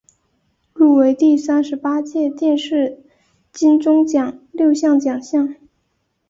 [0.73, 3.03] 入围第三十八届电视
[3.53, 5.53] 金钟奖六项奖项。